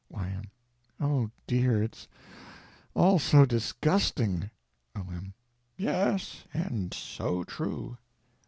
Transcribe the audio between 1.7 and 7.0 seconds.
it's all so disgusting. O.M. Yes. And